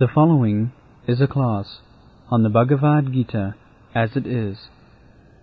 The 0.00 0.08
following 0.08 0.72
is 1.06 1.20
a 1.20 1.26
class 1.26 1.80
on 2.30 2.42
the 2.42 2.48
Bhagavad 2.48 3.12
Gita 3.12 3.54
as 3.94 4.16
it 4.16 4.26
is, 4.26 4.70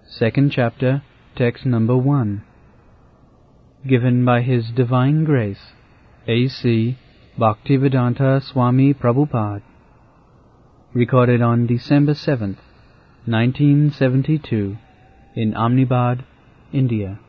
second 0.08 0.52
chapter, 0.52 1.04
text 1.36 1.64
number 1.64 1.96
one, 1.96 2.42
given 3.88 4.26
by 4.26 4.42
His 4.42 4.72
Divine 4.76 5.26
Grace, 5.26 5.74
A.C. 6.28 6.98
Bhaktivedanta 7.38 8.42
Swami 8.42 8.96
Prabhupada, 8.96 9.62
recorded 10.92 11.44
on 11.44 11.68
December 11.68 12.14
7th, 12.14 12.58
1972, 13.26 14.76
in 15.36 15.54
Ahmedabad, 15.54 16.26
India. 16.74 17.20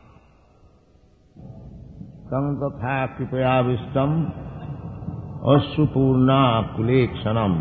अश्रुपूर्णाकुलेक्षणम् 5.55 7.59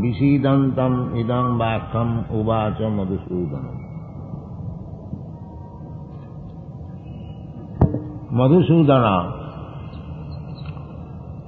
विषीदन्तम् 0.00 0.98
इदं 1.20 1.46
वाक्यम् 1.60 2.16
उवाच 2.40 2.80
मधुसूदनम् 2.96 3.80
Madhusudana, 8.32 9.32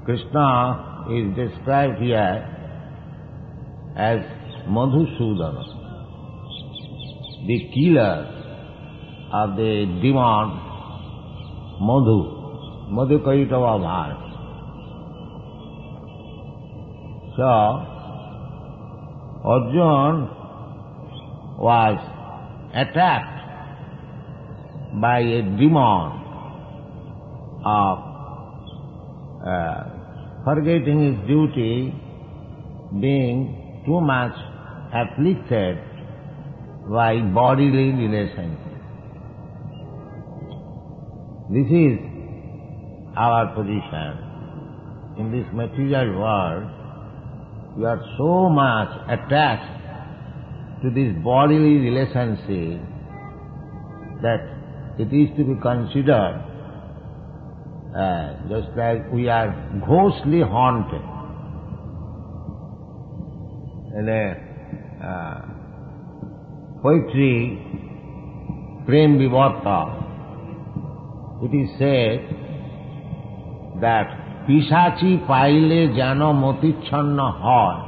Krishna 0.05 1.07
is 1.11 1.37
described 1.37 2.03
here 2.03 2.49
as 3.97 4.19
Madhusudana, 4.69 5.65
the 7.47 7.71
killer 7.73 8.27
of 9.33 9.57
the 9.57 9.87
demon 10.03 10.59
Madhu, 11.81 12.91
Madhu 12.91 13.21
Kaitava 13.21 13.79
So, 17.37 17.45
Arjun 19.45 20.29
was 21.59 21.99
attacked 22.75 23.41
by 25.01 25.21
a 25.21 25.43
demon 25.43 26.13
of 27.65 27.99
uh, 29.47 29.85
forgetting 30.45 31.01
his 31.07 31.27
duty, 31.27 31.95
being 33.01 33.83
too 33.87 34.01
much 34.03 34.35
afflicted 34.93 35.79
by 36.91 37.19
bodily 37.33 37.93
relations. 37.93 38.59
This 41.49 41.67
is 41.71 41.99
our 43.17 43.55
position. 43.55 44.19
In 45.19 45.31
this 45.33 45.47
material 45.55 46.19
world, 46.19 46.82
we 47.77 47.85
are 47.85 48.01
so 48.19 48.49
much 48.49 48.89
attached 49.09 49.83
to 50.83 50.91
this 50.91 51.15
bodily 51.25 51.79
relationship 51.79 52.81
that 54.23 54.43
it 54.99 55.13
is 55.13 55.29
to 55.37 55.45
be 55.45 55.55
considered 55.61 56.49
uh, 57.97 58.35
just 58.49 58.77
like 58.77 59.11
we 59.13 59.29
are 59.29 59.53
ghostly 59.87 60.41
haunted. 60.41 61.03
In 63.99 64.09
a 64.09 64.37
uh, 65.05 65.43
poetry, 66.83 67.59
Prem 68.87 69.19
Vivarta, 69.19 70.03
it 71.45 71.55
is 71.55 71.69
said 71.79 72.21
that 73.83 74.22
পিসাচি 74.47 75.19
পাইলে 75.29 75.89
যেন 75.89 76.21
মতিচ্ছন্ন 76.33 77.19
হয়। 77.43 77.81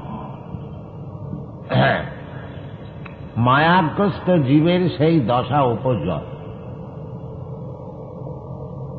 মায়াগ্রস্ত 3.37 4.31
জীবের 4.31 4.83
সেই 4.97 5.21
দশা 5.21 5.61
উপজয় 5.75 6.27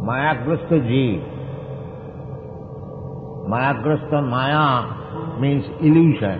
মায়াগ্রস্ত 0.07 0.71
জীব। 0.73 1.21
মায়াগ্রস্ত 3.49 4.13
মায়া 4.13 4.67
means 5.37 5.65
illusion 5.79 6.39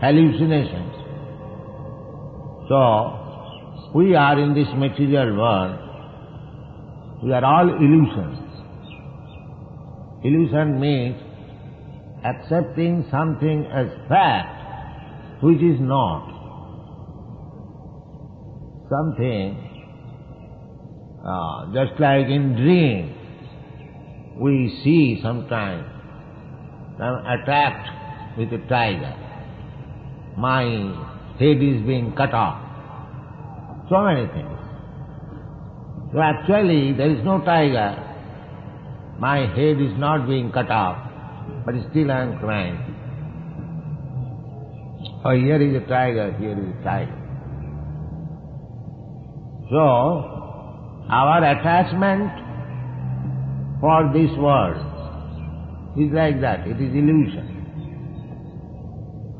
hallucination 0.00 0.86
so 2.68 2.82
we 3.94 4.16
are 4.16 4.38
in 4.38 4.50
this 4.54 4.70
material 4.74 5.30
world 5.38 5.87
we 7.22 7.32
are 7.32 7.44
all 7.44 7.68
illusions. 7.68 8.38
Illusion 10.24 10.80
means 10.80 11.16
accepting 12.24 13.06
something 13.10 13.66
as 13.72 13.86
fact 14.08 15.42
which 15.42 15.62
is 15.62 15.80
not. 15.80 16.34
Something 18.90 19.68
uh, 21.24 21.66
just 21.74 22.00
like 22.00 22.26
in 22.26 22.54
dream, 22.56 23.14
we 24.40 24.80
see 24.82 25.20
sometimes 25.22 25.86
I'm 27.00 27.40
attacked 27.40 28.38
with 28.38 28.52
a 28.52 28.58
tiger. 28.68 29.14
My 30.36 30.62
head 31.38 31.62
is 31.62 31.82
being 31.86 32.14
cut 32.16 32.32
off. 32.34 33.88
So 33.88 34.02
many 34.02 34.26
things. 34.28 34.57
So 36.12 36.20
actually 36.20 36.92
there 36.94 37.10
is 37.10 37.24
no 37.24 37.40
tiger. 37.44 38.04
My 39.18 39.38
head 39.38 39.80
is 39.80 39.98
not 39.98 40.26
being 40.26 40.50
cut 40.52 40.70
off, 40.70 40.96
but 41.66 41.74
still 41.90 42.10
I 42.10 42.22
am 42.22 42.38
crying. 42.38 42.94
Oh, 45.24 45.34
here 45.34 45.60
is 45.60 45.82
a 45.82 45.86
tiger, 45.86 46.32
here 46.38 46.52
is 46.52 46.74
a 46.80 46.84
tiger. 46.84 47.18
So, 49.70 49.84
our 51.10 51.44
attachment 51.44 52.30
for 53.80 54.10
this 54.14 54.30
world 54.38 54.78
is 55.98 56.12
like 56.12 56.40
that, 56.40 56.66
it 56.66 56.80
is 56.80 56.94
illusion. 56.94 57.56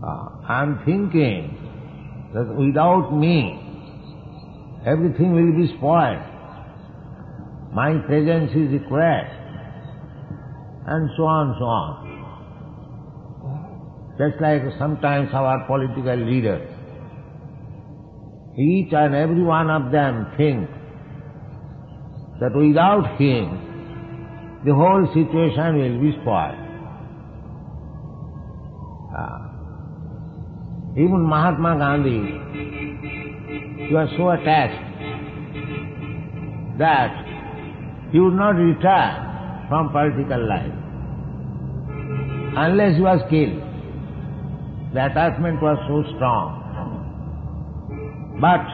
Uh, 0.02 0.28
I 0.46 0.62
am 0.62 0.82
thinking 0.84 1.56
that 2.34 2.54
without 2.54 3.10
me, 3.16 3.58
everything 4.84 5.32
will 5.32 5.56
be 5.56 5.74
spoiled. 5.78 6.37
My 7.72 7.98
presence 8.06 8.50
is 8.52 8.72
required, 8.72 9.30
and 10.86 11.10
so 11.16 11.24
on, 11.24 11.48
and 11.48 11.56
so 11.58 11.64
on. 11.64 12.08
Just 14.18 14.40
like 14.40 14.62
sometimes 14.78 15.28
our 15.32 15.66
political 15.66 16.16
leaders, 16.16 16.68
each 18.58 18.92
and 18.92 19.14
every 19.14 19.42
one 19.44 19.70
of 19.70 19.92
them 19.92 20.32
think 20.36 20.68
that 22.40 22.54
without 22.54 23.16
him, 23.20 23.68
the 24.64 24.74
whole 24.74 25.06
situation 25.14 25.76
will 25.76 26.00
be 26.00 26.12
spoiled. 26.20 26.58
Ah. 29.14 29.44
Even 30.96 31.20
Mahatma 31.28 31.76
Gandhi, 31.78 32.20
he 33.86 33.94
was 33.94 34.08
so 34.16 34.30
attached 34.30 34.84
that 36.78 37.27
he 38.12 38.18
would 38.18 38.34
not 38.34 38.56
retire 38.56 39.66
from 39.68 39.90
political 39.90 40.48
life 40.48 40.72
unless 42.56 42.96
he 42.96 43.02
was 43.02 43.20
killed. 43.30 43.62
The 44.94 45.06
attachment 45.06 45.60
was 45.60 45.78
so 45.86 46.02
strong. 46.16 46.58
But 48.40 48.64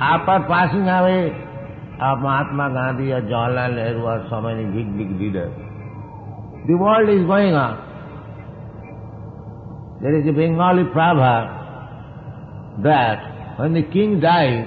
after 0.00 0.46
passing 0.48 0.88
away 0.88 1.28
of 2.00 2.18
Mahatma 2.20 2.70
Gandhi 2.72 3.12
or 3.12 3.22
Jawaharlal 3.22 3.74
Nehru 3.74 4.02
or 4.02 4.26
so 4.30 4.40
many 4.40 4.64
big, 4.64 4.96
big 4.96 5.20
leaders, 5.20 5.52
the 6.66 6.76
world 6.76 7.08
is 7.08 7.26
going 7.26 7.54
on. 7.54 7.90
There 10.00 10.18
is 10.18 10.26
a 10.26 10.32
Bengali 10.32 10.84
proverb 10.92 11.48
that 12.82 13.58
when 13.58 13.74
the 13.74 13.82
king 13.82 14.20
dies, 14.20 14.66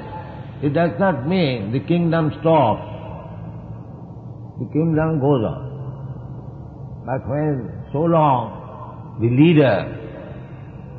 it 0.62 0.74
does 0.74 0.92
not 1.00 1.28
mean 1.28 1.72
the 1.72 1.80
kingdom 1.80 2.32
stops. 2.40 2.95
The 4.58 4.66
kingdom 4.72 5.20
goes 5.20 5.44
on. 5.44 7.04
But 7.06 7.28
when 7.28 7.86
so 7.92 8.00
long 8.00 9.18
the 9.20 9.28
leader 9.28 10.02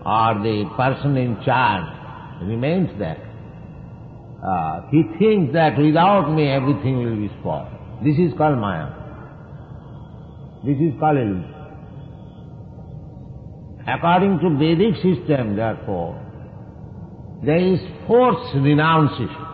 or 0.05 0.35
the 0.45 0.69
person 0.77 1.17
in 1.17 1.43
charge 1.43 1.87
remains 2.43 2.91
there, 2.99 3.23
uh, 4.47 4.83
he 4.91 5.03
thinks 5.19 5.55
that 5.55 5.79
without 5.79 6.31
me 6.35 6.49
everything 6.49 6.99
will 6.99 7.17
be 7.17 7.31
spoiled. 7.41 7.69
This 8.05 8.19
is 8.19 8.37
called 8.37 8.59
Maya. 8.59 8.93
This 10.63 10.77
is 10.77 10.93
called 11.01 11.17
illusion. 11.17 11.55
According 13.89 14.39
to 14.41 14.51
Vedic 14.59 14.97
system, 14.97 15.57
therefore, 15.57 16.21
there 17.43 17.57
is 17.57 17.81
forced 18.07 18.55
renunciation. 18.55 19.47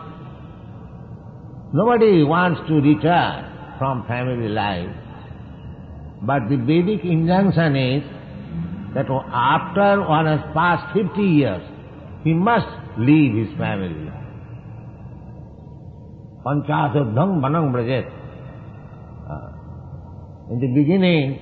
Nobody 1.71 2.23
wants 2.23 2.61
to 2.67 2.75
retire 2.81 3.52
from 3.83 4.05
family 4.07 4.47
life. 4.47 4.91
But 6.21 6.47
the 6.49 6.55
Vedic 6.67 7.03
injunction 7.03 7.75
is 7.75 8.03
that 8.95 9.07
after 9.11 9.87
one 10.07 10.25
has 10.25 10.39
passed 10.53 10.93
50 10.93 11.21
years, 11.21 11.63
he 12.23 12.33
must 12.33 12.69
leave 12.97 13.35
his 13.41 13.57
family. 13.57 14.07
Panchasodham 16.45 17.35
vanam 17.43 17.73
brajet. 17.75 18.07
Uh, 19.33 20.53
In 20.53 20.63
the 20.63 20.71
beginning, 20.79 21.37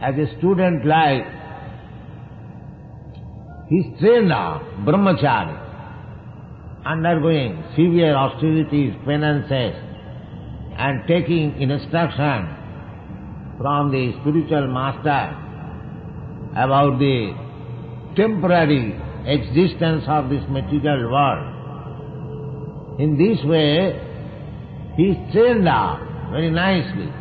as 0.00 0.14
a 0.26 0.30
student 0.38 0.86
life, 0.86 1.26
he 3.68 3.76
is 3.82 4.00
trained 4.00 4.32
up, 4.32 4.62
brahmachari, 4.86 5.58
undergoing 6.86 7.62
severe 7.76 8.14
austerities, 8.14 8.94
penances, 9.04 9.89
and 10.84 11.06
taking 11.06 11.60
instruction 11.60 12.48
from 13.58 13.90
the 13.92 14.12
spiritual 14.20 14.66
master 14.68 15.36
about 16.56 16.98
the 16.98 17.34
temporary 18.16 18.96
existence 19.26 20.04
of 20.08 20.30
this 20.30 20.42
material 20.48 21.12
world. 21.12 22.98
In 22.98 23.18
this 23.18 23.44
way, 23.44 23.92
he 24.96 25.10
is 25.10 25.18
trained 25.32 25.68
up 25.68 26.00
very 26.30 26.50
nicely. 26.50 27.12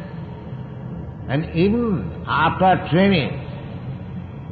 And 1.27 1.53
even 1.53 2.23
after 2.25 2.87
training, 2.91 3.31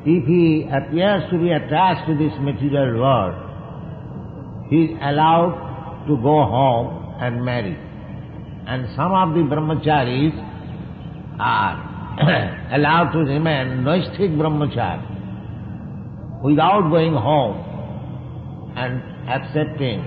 if 0.05 0.27
he 0.27 0.67
appears 0.69 1.29
to 1.31 1.37
be 1.39 1.51
attached 1.51 2.07
to 2.07 2.17
this 2.17 2.33
material 2.41 2.99
world, 2.99 3.35
he 4.69 4.83
is 4.83 4.97
allowed 5.01 6.05
to 6.07 6.17
go 6.17 6.43
home 6.43 7.15
and 7.21 7.43
marry. 7.43 7.86
And 8.67 8.87
some 8.95 9.11
of 9.13 9.33
the 9.33 9.41
brahmacharis 9.41 10.33
are 11.39 11.87
allowed 12.75 13.11
to 13.11 13.19
remain 13.19 13.83
Naisthika 13.85 14.35
brahmachari 14.35 15.03
without 16.43 16.89
going 16.89 17.13
home 17.13 17.63
and 18.75 19.01
accepting 19.29 20.01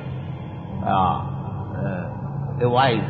uh, 0.85 0.89
uh, 0.89 2.65
a 2.65 2.69
wife. 2.69 3.09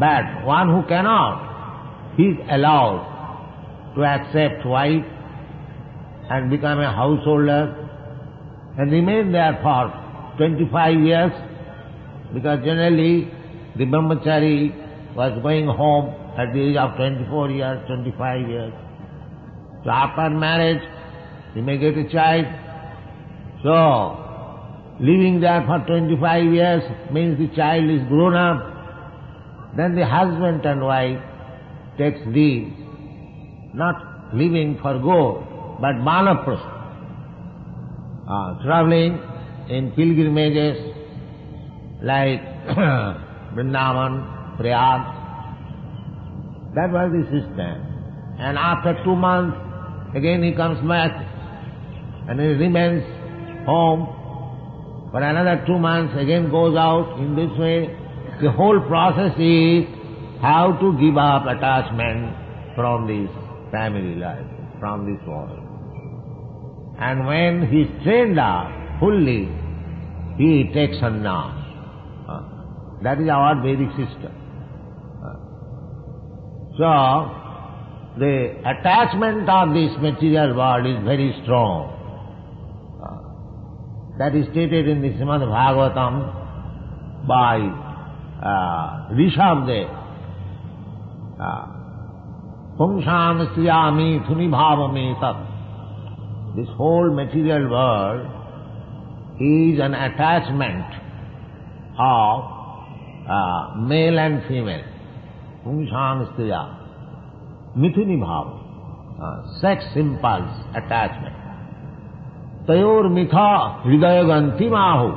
But 0.00 0.44
one 0.44 0.68
who 0.68 0.82
cannot, 0.88 2.14
he 2.16 2.24
is 2.24 2.38
allowed 2.50 3.06
to 3.94 4.02
accept 4.02 4.66
wife 4.66 5.04
and 6.30 6.50
become 6.50 6.80
a 6.80 6.90
householder 6.92 7.76
and 8.78 8.90
remain 8.90 9.30
there 9.30 9.58
for 9.62 9.92
25 10.38 11.00
years 11.00 11.32
because 12.32 12.64
generally 12.64 13.30
the 13.80 13.86
brahmachari 13.86 15.16
was 15.16 15.32
going 15.42 15.66
home 15.66 16.08
at 16.36 16.52
the 16.52 16.60
age 16.60 16.76
of 16.76 16.96
24 16.96 17.50
years, 17.50 17.86
25 17.86 18.48
years. 18.48 18.72
So 19.84 19.90
after 19.90 20.28
marriage, 20.28 20.82
he 21.54 21.62
may 21.62 21.78
get 21.78 21.96
a 21.96 22.04
child. 22.12 22.44
So, 23.62 23.76
living 25.00 25.40
there 25.40 25.64
for 25.66 25.78
25 25.86 26.52
years 26.52 26.82
means 27.10 27.38
the 27.38 27.48
child 27.56 27.88
is 27.88 28.06
grown 28.08 28.34
up. 28.34 28.60
Then 29.78 29.94
the 29.94 30.06
husband 30.06 30.66
and 30.66 30.84
wife 30.84 31.18
takes 31.96 32.20
leave, 32.26 32.72
not 33.72 34.34
living 34.34 34.78
for 34.82 34.98
good, 34.98 35.80
but 35.80 35.96
vanaprastha. 36.10 36.76
Uh, 38.28 38.62
traveling 38.62 39.18
in 39.70 39.90
pilgrimages 39.92 40.76
like 42.02 42.40
Vrindavan, 43.54 44.56
Prayag, 44.56 45.00
that 46.74 46.90
was 46.90 47.10
the 47.10 47.24
system. 47.24 47.76
And 48.38 48.56
after 48.56 49.02
two 49.04 49.16
months, 49.16 49.56
again 50.14 50.42
he 50.42 50.52
comes 50.52 50.78
back 50.86 51.10
and 52.28 52.38
he 52.38 52.46
remains 52.46 53.02
home. 53.66 54.16
For 55.10 55.20
another 55.20 55.64
two 55.66 55.78
months, 55.78 56.14
again 56.16 56.50
goes 56.50 56.76
out 56.76 57.18
in 57.18 57.34
this 57.34 57.50
way. 57.58 57.90
The 58.40 58.52
whole 58.52 58.80
process 58.86 59.34
is 59.38 59.84
how 60.40 60.78
to 60.80 60.96
give 61.00 61.16
up 61.16 61.46
attachment 61.46 62.36
from 62.76 63.06
this 63.06 63.28
family 63.72 64.14
life, 64.14 64.46
from 64.78 65.12
this 65.12 65.20
world. 65.26 65.58
And 66.98 67.26
when 67.26 67.66
he 67.66 67.84
trained 68.04 68.38
up 68.38 68.70
fully, 69.00 69.48
he 70.38 70.70
takes 70.72 70.96
a 70.98 71.10
sannyas. 71.10 71.59
That 73.02 73.20
is 73.20 73.28
our 73.28 73.60
Vedic 73.62 73.90
system. 73.90 74.32
So, 76.76 77.36
the 78.18 78.56
attachment 78.64 79.48
of 79.48 79.74
this 79.74 79.96
material 80.00 80.56
world 80.56 80.86
is 80.86 81.02
very 81.04 81.34
strong. 81.42 81.96
That 84.18 84.34
is 84.34 84.46
stated 84.52 84.86
in 84.88 85.00
the 85.00 85.08
Srimad 85.10 85.40
Bhagavatam 85.40 87.26
by 87.26 87.56
uh, 88.44 89.08
Rishabdev. 89.14 89.88
Uh, 91.40 91.66
thuni. 94.28 94.50
This 96.56 96.68
whole 96.76 97.10
material 97.14 97.70
world 97.70 98.26
is 99.40 99.80
an 99.80 99.94
attachment 99.94 100.84
of 101.98 102.59
male 103.90 104.18
and 104.18 104.40
female 104.40 104.80
पुंशान 105.64 106.24
स्त्रिया 106.24 106.60
मिथुनी 107.78 108.16
भाव 108.16 108.52
sex 109.60 109.92
symbols 109.94 110.76
attachment 110.76 111.36
तयोर 112.68 113.08
मिथा 113.08 113.50
हृदय 113.84 114.22
गंतिमाहु 114.24 115.08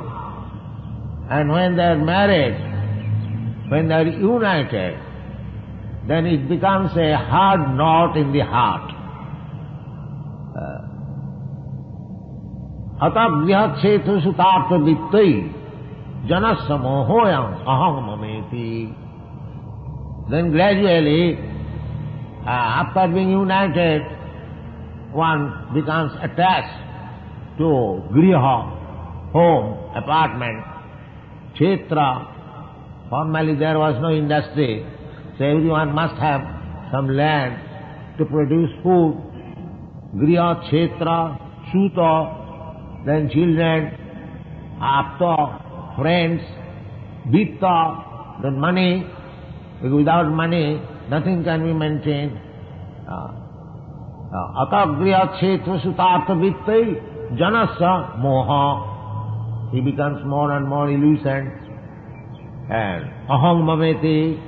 and 1.32 1.52
when 1.52 1.76
they 1.76 1.82
are 1.82 1.96
married 1.96 2.56
when 3.72 3.88
they 3.88 3.94
are 3.94 4.08
united 4.08 4.98
then 6.08 6.26
it 6.26 6.48
becomes 6.48 6.98
a 6.98 7.12
hard 7.30 7.68
knot 7.80 8.16
in 8.16 8.32
दार्ट 8.32 8.92
अतः 13.02 13.28
बृहद 13.28 13.74
क्षेत्र 13.74 14.20
सुतार्थ 14.20 14.72
वित्त 14.72 15.14
janasamohoyam 16.28 17.64
aham 17.66 17.96
mameti. 18.08 18.94
Then 20.30 20.50
gradually, 20.52 21.36
uh, 22.46 22.82
after 22.84 23.08
being 23.12 23.30
united, 23.30 24.02
one 25.12 25.70
becomes 25.74 26.12
attached 26.22 26.74
to 27.58 28.02
griha, 28.12 29.32
home, 29.32 29.94
apartment, 29.94 30.64
Chetra. 31.58 32.30
Formerly 33.10 33.54
there 33.56 33.78
was 33.78 33.96
no 34.00 34.10
industry, 34.10 34.84
so 35.38 35.44
everyone 35.44 35.94
must 35.94 36.16
have 36.16 36.40
some 36.90 37.08
land 37.08 38.18
to 38.18 38.24
produce 38.24 38.70
food. 38.82 39.20
Griha, 40.16 40.68
Chetra, 40.70 41.38
suta, 41.70 43.04
then 43.06 43.28
children, 43.30 43.92
apta, 44.80 45.64
friends, 45.96 46.42
vitta, 47.28 48.42
then 48.42 48.58
money. 48.58 49.06
Without 49.82 50.30
money, 50.30 50.80
nothing 51.10 51.44
can 51.44 51.64
be 51.64 51.72
maintained. 51.72 52.38
Ah. 53.08 53.34
Ah. 54.32 54.64
Atagriya 54.64 55.36
kshetra 55.36 55.80
sutartha 55.84 56.34
vittai 56.42 57.36
janasa 57.38 58.18
moha. 58.18 59.72
He 59.72 59.80
becomes 59.80 60.24
more 60.24 60.52
and 60.52 60.68
more 60.68 60.90
illusioned. 60.90 61.52
And 62.70 63.04
aham 63.28 63.64
mameti, 63.68 64.40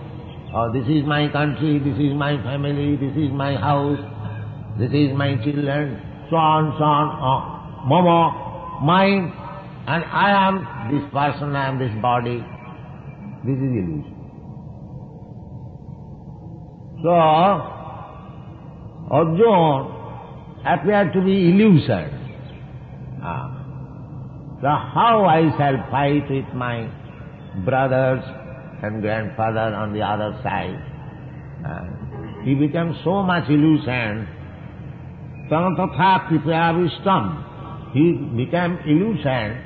oh, 0.54 0.56
ah, 0.56 0.72
this 0.72 0.86
is 0.88 1.04
my 1.04 1.28
country, 1.28 1.78
this 1.78 1.98
is 1.98 2.14
my 2.14 2.36
family, 2.42 2.96
this 2.96 3.14
is 3.16 3.30
my 3.30 3.56
house, 3.56 3.98
this 4.78 4.90
is 4.90 5.12
my 5.12 5.36
children, 5.44 6.00
so 6.30 6.36
on, 6.36 6.72
so 6.78 6.84
on. 6.84 7.06
Oh, 7.20 7.40
mama, 7.86 8.80
mine, 8.82 9.32
and 9.86 10.04
I 10.04 10.48
am 10.48 10.54
this 10.92 11.04
person, 11.12 11.54
I 11.54 11.68
am 11.68 11.78
this 11.78 11.94
body. 12.02 12.44
This 13.44 13.56
is 13.56 13.70
illusion. 13.80 14.16
So, 17.02 17.10
Arjuna 19.10 19.96
appeared 20.66 21.12
to 21.12 21.20
be 21.22 21.50
illusion. 21.50 22.10
Ah. 23.22 23.52
So 24.60 24.66
how 24.66 25.24
I 25.26 25.42
shall 25.56 25.90
fight 25.90 26.28
with 26.30 26.52
my 26.54 26.90
brothers 27.64 28.24
and 28.82 29.02
grandfather 29.02 29.74
on 29.74 29.92
the 29.92 30.02
other 30.02 30.38
side? 30.42 30.82
Ah. 31.64 31.86
He 32.44 32.54
became 32.54 32.96
so 33.04 33.22
much 33.22 33.48
illusion, 33.48 34.26
Tantatha 35.50 36.28
Kripayavistam. 36.28 37.92
He 37.92 38.12
became 38.36 38.78
illusion, 38.86 39.65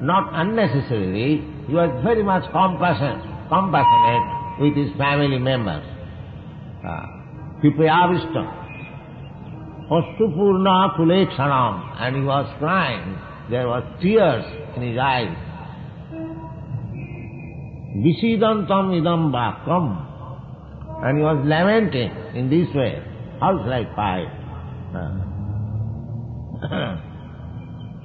not 0.00 0.30
unnecessarily. 0.32 1.44
He 1.66 1.74
was 1.74 1.90
very 2.02 2.22
much 2.22 2.44
compassionate, 2.52 3.22
compassionate 3.48 4.60
with 4.60 4.76
his 4.76 4.96
family 4.96 5.38
members. 5.38 5.84
uh, 6.84 7.06
Pipayavishtam, 7.62 8.46
Ostupurna 9.90 10.96
Kulekshanam, 10.96 12.00
and 12.00 12.16
he 12.16 12.22
was 12.22 12.46
crying. 12.58 13.18
There 13.50 13.66
was 13.68 13.84
tears 14.00 14.44
in 14.76 14.82
his 14.82 14.98
eyes. 14.98 15.36
Visidantam 17.96 18.94
idam 18.96 19.30
vakam. 19.30 20.06
And 21.04 21.18
he 21.18 21.24
was 21.24 21.44
lamenting 21.44 22.12
in 22.34 22.48
this 22.48 22.74
way, 22.74 23.02
house 23.40 23.66
like 23.66 23.94
fire. 23.94 24.30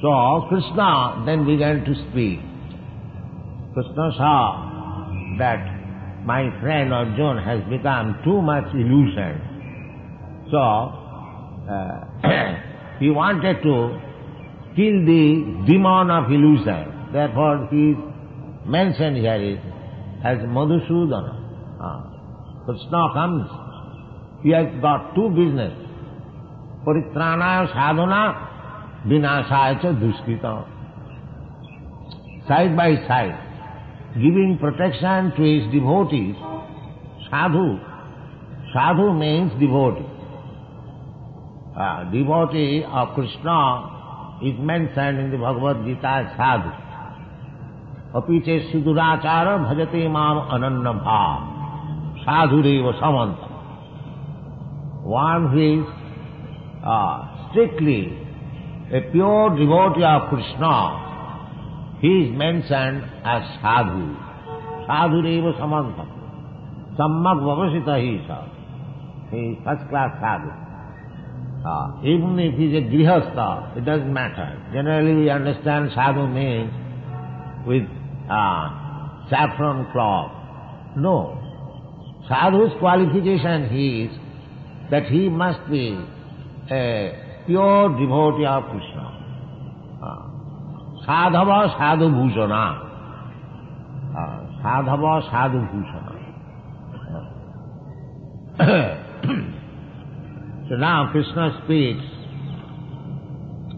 so 0.05 0.45
Krishna 0.49 1.23
then 1.25 1.47
began 1.47 1.83
to 1.83 1.95
speak. 2.05 2.37
Krishna 3.73 4.11
saw 4.15 5.35
that 5.39 5.65
my 6.23 6.43
friend 6.61 6.93
Arjuna 6.93 7.41
has 7.43 7.63
become 7.67 8.19
too 8.23 8.39
much 8.39 8.65
illusion. 8.75 9.41
So, 10.51 10.61
uh, 10.61 12.05
he 12.99 13.09
wanted 13.09 13.63
to 13.63 13.99
kill 14.75 14.97
the 15.09 15.63
demon 15.65 16.11
of 16.11 16.31
illusion. 16.31 17.09
Therefore, 17.11 17.67
he 17.71 17.93
is 17.93 17.97
mentioned 18.67 19.17
here 19.17 19.59
as 20.23 20.37
Madhusudana. 20.37 21.33
Uh, 21.81 22.65
Krishna 22.65 23.09
comes, 23.15 23.49
he 24.43 24.51
has 24.51 24.67
got 24.81 25.15
two 25.15 25.29
business. 25.29 25.73
Paritranaya 26.85 27.67
sadhana, 27.73 28.54
विनाशाय 29.07 29.75
च 29.83 29.93
दुष्कृत। 30.01 30.45
Side 32.47 32.75
by 32.75 32.95
side 33.03 33.33
giving 34.17 34.57
protection 34.57 35.29
to 35.37 35.43
his 35.43 35.69
devotee 35.71 36.21
sadhu 37.21 37.65
sadhu 38.67 39.11
means 39.13 39.55
devotee 39.59 40.05
devotee 42.11 42.67
of 43.01 43.15
Krishna 43.15 43.57
is 44.49 44.59
mentioned 44.95 45.19
in 45.19 45.31
the 45.31 45.41
Bhagavad 45.41 45.83
Gita 45.85 46.21
sadhu 46.33 46.69
अभी 48.19 48.39
चे 48.39 48.59
सुदुराचार 48.71 49.55
भजते 49.59 50.07
माम 50.09 50.39
अनन्न 50.55 50.91
भाव 50.99 51.47
साधु 52.19 52.61
देव 52.61 52.91
समंत 52.99 53.47
one 55.13 55.49
who 55.53 55.65
strictly 57.41 58.01
a 58.91 59.11
pure 59.11 59.57
devotee 59.57 60.03
of 60.03 60.29
Krishna 60.29 61.05
he 62.01 62.07
is 62.07 62.37
mentioned 62.37 63.03
as 63.23 63.41
sadhu. 63.61 64.15
Sadhu 64.85 65.21
reva 65.23 65.53
samanta. 65.59 66.05
Sammak 66.97 67.39
vavasita 67.47 67.99
he 67.99 68.15
is. 68.19 68.29
He 69.31 69.37
is 69.37 69.57
first 69.63 69.89
class 69.89 70.11
sadhu. 70.19 70.51
Uh, 71.65 71.99
even 72.03 72.37
if 72.37 72.53
he 72.59 72.65
is 72.67 72.83
a 72.83 72.85
grihastha, 72.91 73.77
it 73.77 73.85
doesn't 73.85 74.13
matter. 74.13 74.61
Generally 74.71 75.15
we 75.15 75.29
understand 75.29 75.89
sadhu 75.95 76.27
means 76.27 76.71
with 77.65 77.87
uh, 78.29 79.29
saffron 79.29 79.91
cloth. 79.91 80.31
No. 80.97 81.41
Sadhu's 82.27 82.71
qualification 82.79 83.63
is 83.73 84.11
that 84.91 85.05
he 85.05 85.29
must 85.29 85.67
be 85.71 85.97
a 86.69 87.24
pure 87.45 87.89
devotee 87.95 88.45
of 88.45 88.71
Krishna 88.71 89.01
साधव 91.01 91.49
साधु 91.69 92.07
भूषणा 92.09 92.61
साधव 94.61 95.03
साधु 95.25 95.59
भूषणा 95.73 96.13
तो 100.69 100.77
ना 100.77 100.93
Krishna 101.13 101.49
speech 101.57 102.01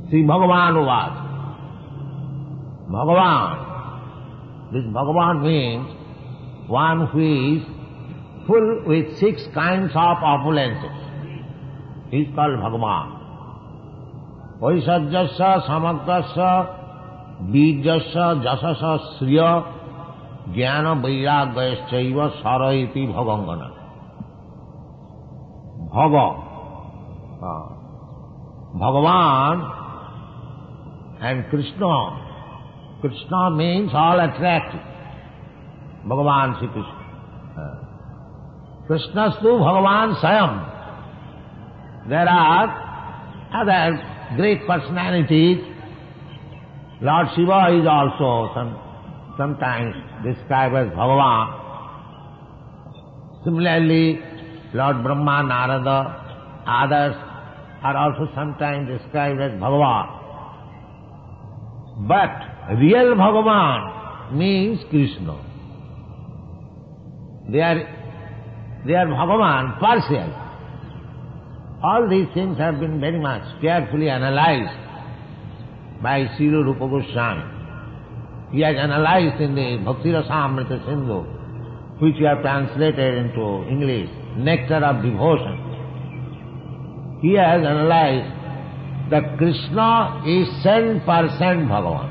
Shri 0.09 0.24
भगवान 0.27 0.77
वाद 0.89 1.19
Bhagavan 2.91 3.65
this 4.74 4.86
Bhagavan 4.93 5.43
means 5.47 5.91
one 6.71 7.07
is 7.25 7.67
full 8.47 8.71
with 8.88 9.13
six 9.19 9.47
kind 9.55 9.91
of 10.05 10.25
opulence 10.31 10.89
is 12.13 12.36
called 12.36 12.59
Bhagavan 12.62 13.16
बीजस 17.51 18.13
जशस 18.43 19.17
श्रिय 19.19 19.39
ज्ञान 20.49 20.87
वैराग्यश्चैव 20.87 22.29
सर 22.29 22.71
इति 22.71 23.07
भगंगन 23.07 23.61
भग। 25.93 26.15
Bhagavan 28.81 29.61
and 31.23 31.51
Krishna 31.51 31.79
Krishna 33.01 33.49
means 33.49 33.95
all 33.95 34.19
attractive 34.19 34.81
Bhagavan 36.09 36.53
Shri 36.53 36.67
Krishna. 36.67 36.91
कृष्णस्तु 38.87 39.59
भगवान 39.59 40.13
स्वयं। 40.13 40.59
There 42.09 42.27
are 42.27 42.67
other 43.53 44.16
great 44.36 44.65
personalities. 44.67 45.60
Lord 47.01 47.27
Shiva 47.36 47.79
is 47.79 47.88
also 47.88 48.53
some, 48.53 48.75
sometimes 49.38 49.96
described 50.24 50.75
as 50.75 50.88
Bhagavan. 50.93 51.63
Similarly, 53.46 54.19
Lord 54.74 55.03
Brahma, 55.03 55.43
Narada, 55.43 56.63
others 56.67 57.15
are 57.84 57.96
also 57.96 58.27
sometimes 58.36 58.89
described 58.89 59.39
as 59.39 59.51
Bhagavan. 59.51 60.07
But 62.07 62.77
real 62.77 63.15
Bhagavan 63.15 64.34
means 64.34 64.79
Krishna. 64.89 65.38
They 67.50 67.62
are, 67.62 67.79
they 68.86 68.93
are 68.93 69.05
Bhagavan, 69.07 69.79
partial. 69.79 70.47
All 71.84 72.10
these 72.10 72.27
things 72.34 72.57
have 72.57 72.79
been 72.79 73.00
very 73.00 73.19
much 73.19 73.43
carefully 73.62 74.10
analyzed 74.10 74.74
by 76.01 76.25
Srila 76.36 76.65
Rupa 76.65 76.88
Goswami. 76.89 77.43
He 78.51 78.62
has 78.62 78.75
analyzed 78.75 79.39
in 79.41 79.53
the 79.53 79.77
Bhakti 79.86 80.10
Rasamrita 80.10 80.84
Sindhu, 80.86 81.22
which 82.00 82.15
we 82.19 82.25
have 82.25 82.41
translated 82.41 83.25
into 83.25 83.67
English, 83.69 84.10
Nectar 84.38 84.84
of 84.84 85.03
Devotion. 85.03 85.57
He 87.22 87.34
has 87.34 87.62
analyzed 87.62 88.34
that 89.12 89.38
Krishna 89.38 90.24
is 90.25 90.48
10% 90.65 91.05
Bhagavan. 91.05 92.10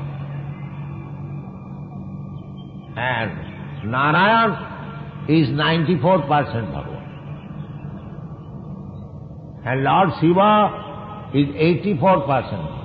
And 2.97 3.91
Narayan 3.91 5.27
is 5.29 5.49
94% 5.49 6.27
Bhagavan. 6.27 6.96
And 9.67 9.83
Lord 9.83 10.09
Shiva 10.21 11.31
is 11.33 11.47
84% 11.47 12.77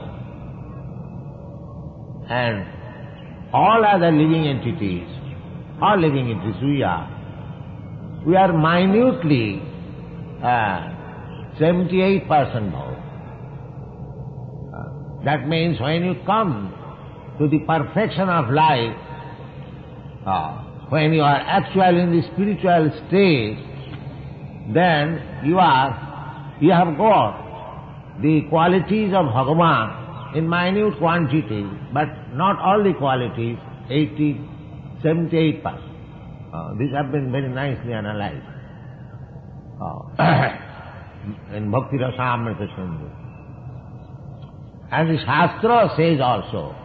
and 2.28 2.66
all 3.52 3.84
other 3.84 4.10
living 4.10 4.48
entities, 4.48 5.06
all 5.80 5.96
living 6.00 6.30
entities 6.32 6.60
we 6.62 6.82
are, 6.82 7.06
we 8.26 8.34
are 8.34 8.52
minutely 8.52 9.62
uh, 10.42 10.90
78% 11.60 12.26
bhava. 12.26 12.98
Uh, 14.74 15.24
that 15.24 15.46
means 15.46 15.80
when 15.80 16.02
you 16.04 16.14
come 16.26 16.74
to 17.38 17.46
the 17.48 17.60
perfection 17.60 18.28
of 18.28 18.50
life, 18.50 18.96
uh, 20.26 20.64
when 20.88 21.12
you 21.12 21.22
are 21.22 21.36
actually 21.36 22.00
in 22.00 22.10
the 22.10 22.22
spiritual 22.32 22.90
state, 23.06 23.58
then 24.74 25.44
you 25.44 25.58
are, 25.58 26.11
you 26.60 26.72
have 26.72 26.96
got 26.96 28.20
the 28.20 28.42
qualities 28.48 29.12
of 29.14 29.26
Bhagavan 29.26 30.36
in 30.36 30.48
minute 30.48 30.98
quantity, 30.98 31.66
but 31.92 32.08
not 32.34 32.58
all 32.58 32.82
the 32.82 32.92
qualities, 32.98 33.56
80, 33.88 34.40
78 35.02 35.62
percent. 35.62 35.92
Uh, 36.52 36.74
these 36.78 36.92
have 36.94 37.10
been 37.10 37.32
very 37.32 37.48
nicely 37.48 37.94
analyzed 37.94 38.44
uh, 39.80 40.02
in 41.56 41.70
Bhakti 41.70 41.96
Rasamrita 41.96 42.66
Sindhu. 42.76 43.08
And 44.90 45.08
the 45.08 45.18
Shastra 45.24 45.94
says 45.96 46.20
also, 46.20 46.76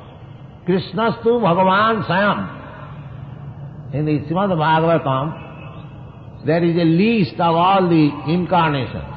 Krishnastu 0.65 1.41
Bhagavan 1.43 2.05
Swayam. 2.07 2.53
In 3.93 4.05
the 4.05 4.19
Srimad 4.27 4.51
Bhagavatam, 4.51 6.45
there 6.45 6.63
is 6.63 6.75
a 6.75 6.85
list 6.85 7.33
of 7.33 7.55
all 7.55 7.89
the 7.89 8.09
incarnations. 8.31 9.16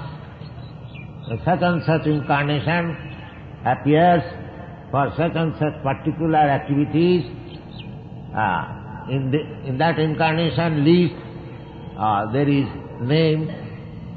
Such 1.31 1.63
and 1.63 1.83
such 1.87 2.07
incarnation 2.07 2.97
appears 3.65 4.23
for 4.91 5.07
and 5.07 5.55
such 5.61 5.83
particular 5.85 6.39
activities, 6.39 7.25
uh, 8.37 9.07
in, 9.09 9.31
the, 9.31 9.69
in 9.69 9.79
that 9.79 9.99
incarnation 10.01 10.85
list, 10.85 11.15
uh, 11.97 12.33
there 12.33 12.49
is 12.49 12.67
name 13.03 13.49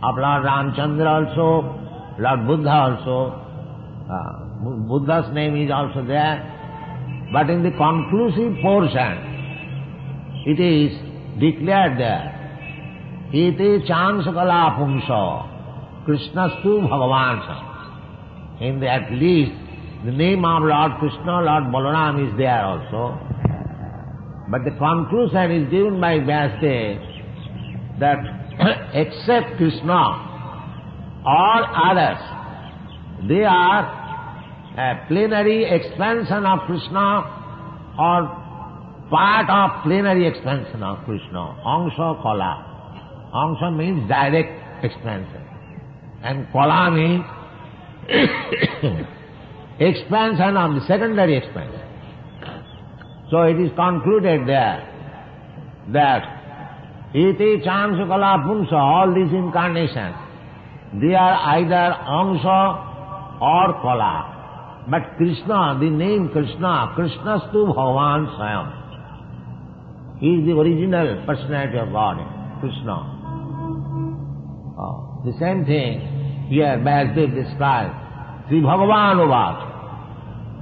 of 0.01 0.15
Lord 0.17 0.43
Ramchandra 0.43 1.29
also, 1.29 2.17
Lord 2.20 2.48
Buddha 2.48 2.72
also. 2.72 3.39
Uh, 4.10 4.88
Buddha's 4.88 5.34
name 5.36 5.55
is 5.55 5.72
also 5.72 6.03
there. 6.05 6.50
But 7.32 7.50
in 7.51 7.62
the 7.62 7.72
conclusive 7.72 8.60
portion, 8.62 9.34
it 10.48 10.60
is 10.60 10.91
declared 11.39 12.00
there, 12.00 12.34
Iti 13.32 13.88
chansakala 13.88 14.77
pumsa, 14.77 15.52
Krishnastu 16.07 16.88
Bhagavan. 16.88 18.62
In 18.62 18.79
the, 18.79 18.89
at 18.89 19.12
least, 19.12 19.51
the 20.05 20.12
name 20.12 20.43
of 20.45 20.63
Lord 20.63 20.91
Krishna, 21.00 21.41
Lord 21.41 21.63
Balaram 21.74 22.29
is 22.29 22.38
there 22.38 22.63
also. 22.63 23.17
But 24.50 24.65
the 24.65 24.72
conclusion 24.77 25.51
is 25.51 25.72
given 25.72 26.01
by 26.01 26.19
Vyasadeva 26.19 27.13
that 28.00 28.19
except 28.93 29.57
Krishna, 29.57 30.01
all 31.25 31.63
others, 31.89 32.22
they 33.27 33.43
are 33.43 34.03
a 34.77 35.05
plenary 35.07 35.65
expansion 35.65 36.45
of 36.45 36.60
Krishna 36.65 37.24
or 37.98 38.43
part 39.10 39.50
of 39.50 39.83
plenary 39.83 40.27
expansion 40.27 40.83
of 40.83 41.05
Krishna. 41.05 41.55
Angsha 41.65 42.22
Kala. 42.22 43.31
Angsha 43.33 43.75
means 43.75 44.07
direct 44.10 44.83
expansion. 44.83 45.52
And 46.24 46.48
means 46.96 47.25
expansion 49.80 50.58
of 50.58 50.75
the 50.75 50.82
secondary 50.88 51.38
expansion. 51.38 51.82
So 53.30 53.42
it 53.44 53.60
is 53.60 53.72
concluded 53.75 54.48
there 54.48 54.89
that 55.92 57.13
Iti 57.13 57.62
Chansukala 57.65 58.46
Punsa, 58.46 58.74
all 58.74 59.13
these 59.13 59.34
incarnations, 59.34 60.15
they 61.01 61.13
are 61.13 61.58
either 61.58 61.96
angsa 62.08 63.42
or 63.42 63.74
Kala. 63.82 64.86
But 64.89 65.18
Krishna, 65.18 65.77
the 65.80 65.89
name 65.89 66.30
Krishna, 66.30 66.94
Krishnastu 66.98 67.74
Bhagavan 67.75 68.27
Swayam. 68.38 68.84
He 70.20 70.36
is 70.36 70.46
the 70.46 70.53
original 70.53 71.24
personality 71.25 71.77
of 71.80 71.92
God, 71.92 72.18
Krishna. 72.62 73.10
Oh, 74.77 75.22
the 75.25 75.34
same 75.39 75.65
thing 75.65 76.12
here 76.50 76.77
Vyasadeva 76.77 77.43
describes. 77.43 77.93
Sri 78.47 78.62
Bhagavan 78.62 79.17
Uvat. 79.23 79.57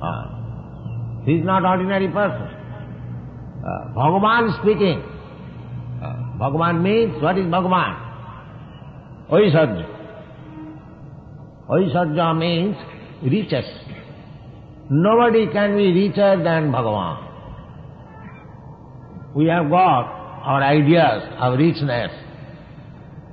Uh, 0.01 1.25
he 1.25 1.33
is 1.33 1.45
not 1.45 1.65
ordinary 1.65 2.07
person. 2.07 2.47
Uh, 3.61 3.93
Bhagavan 3.95 4.61
speaking. 4.61 5.01
Uh, 6.01 6.39
Bhagavan 6.39 6.81
means, 6.81 7.21
what 7.21 7.37
is 7.37 7.45
Bhagavan? 7.45 7.95
Oisajya. 9.31 9.87
Oisajya 11.69 12.37
means 12.37 12.75
riches. 13.23 13.65
Nobody 14.89 15.47
can 15.51 15.77
be 15.77 15.91
richer 15.93 16.43
than 16.43 16.71
Bhagavan. 16.71 17.29
We 19.35 19.45
have 19.47 19.69
got 19.69 20.03
our 20.43 20.61
ideas 20.61 21.23
of 21.39 21.57
richness. 21.57 22.11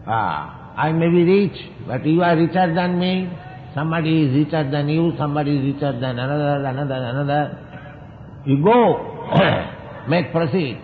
Ah, 0.07 0.58
I 0.79 0.93
may 0.93 1.09
be 1.09 1.25
rich, 1.25 1.59
but 1.89 2.07
you 2.07 2.23
are 2.23 2.37
richer 2.37 2.73
than 2.73 3.01
me. 3.01 3.29
Somebody 3.75 4.23
is 4.27 4.35
richer 4.35 4.71
than 4.71 4.89
you, 4.89 5.13
somebody 5.19 5.57
is 5.57 5.75
richer 5.75 5.91
than 5.99 6.21
another, 6.21 6.65
another, 6.65 6.95
another. 6.95 7.43
You 8.47 8.63
go, 8.63 8.79
make 10.09 10.31
proceed. 10.31 10.79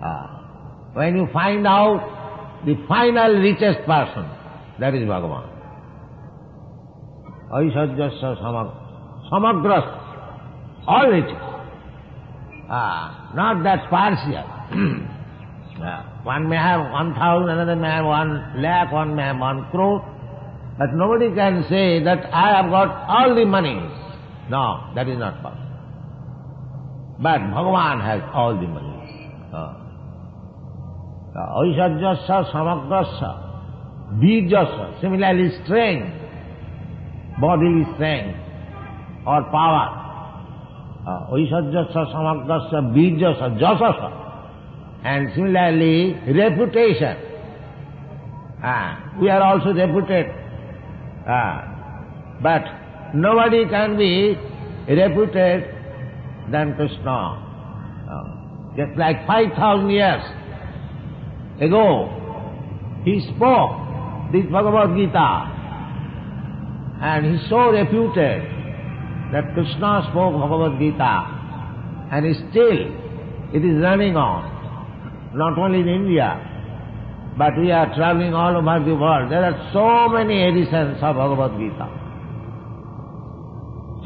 Ah. 0.00 0.92
When 0.94 1.16
you 1.16 1.26
find 1.32 1.66
out 1.66 2.62
the 2.64 2.76
final 2.86 3.34
richest 3.34 3.80
person, 3.86 4.30
that 4.78 4.94
is 4.94 5.02
Bhagavan. 5.02 5.50
Aishajyasya 7.52 8.38
samag, 8.40 8.70
samagras, 9.32 10.86
all 10.86 11.10
riches. 11.10 11.42
Ah, 12.70 13.32
not 13.34 13.64
that 13.64 13.90
partial. 13.90 15.06
ah, 15.80 16.20
one 16.24 16.48
may 16.48 16.56
have 16.56 16.90
one 16.90 17.14
thousand, 17.14 17.50
another 17.50 17.76
may 17.76 17.88
have 17.88 18.04
one 18.04 18.62
lakh, 18.62 18.92
one 18.92 19.14
may 19.14 19.22
have 19.22 19.38
one 19.38 19.68
crore. 19.70 20.00
But 20.78 20.92
nobody 20.92 21.34
can 21.34 21.64
say 21.68 22.02
that 22.04 22.32
I 22.32 22.56
have 22.56 22.70
got 22.70 22.88
all 23.08 23.34
the 23.34 23.44
money. 23.46 23.80
No, 24.50 24.92
that 24.94 25.08
is 25.08 25.18
not 25.18 25.42
possible. 25.42 25.62
But 27.18 27.40
Bhagavan 27.40 28.04
has 28.04 28.20
all 28.34 28.54
the 28.54 28.68
money. 28.68 28.96
Aishajyasya 31.36 32.50
samagrasya, 32.52 33.30
bijasya, 34.20 35.00
similarly 35.00 35.50
strength, 35.64 36.08
bodily 37.40 37.84
strength 37.94 38.38
or 39.26 39.42
power. 39.50 39.88
Aishajyasya 41.32 42.12
samagrasya, 42.12 42.80
bijasya, 42.94 43.58
jasasya. 43.60 44.25
And 45.06 45.30
similarly, 45.34 46.14
reputation. 46.34 47.16
Ah, 48.62 49.14
we 49.20 49.30
are 49.30 49.40
also 49.40 49.72
reputed. 49.72 50.26
Ah, 51.28 52.38
but 52.42 52.64
nobody 53.14 53.64
can 53.68 53.96
be 53.96 54.36
reputed 54.88 55.70
than 56.50 56.74
Krishna. 56.74 57.18
Ah, 58.10 58.74
just 58.76 58.98
like 58.98 59.24
5,000 59.26 59.90
years 59.90 60.22
ago, 61.60 62.10
he 63.04 63.20
spoke 63.34 63.86
this 64.32 64.44
Bhagavad 64.50 64.96
Gita 64.96 65.52
and 67.00 67.26
he 67.26 67.48
so 67.48 67.70
reputed 67.70 68.42
that 69.32 69.54
Krishna 69.54 70.08
spoke 70.10 70.32
Bhagavad 70.34 70.78
Gita 70.80 71.14
and 72.10 72.36
still 72.50 72.80
it 73.54 73.64
is 73.64 73.80
running 73.82 74.16
on, 74.16 74.55
not 75.36 75.58
only 75.58 75.80
in 75.80 75.88
India, 75.88 76.40
but 77.36 77.52
we 77.60 77.70
are 77.70 77.94
traveling 77.94 78.32
all 78.32 78.56
over 78.56 78.82
the 78.84 78.94
world. 78.94 79.30
There 79.30 79.44
are 79.44 79.70
so 79.72 80.08
many 80.08 80.42
editions 80.48 80.96
of 81.02 81.16
Bhagavad 81.16 81.60
Gita. 81.60 81.86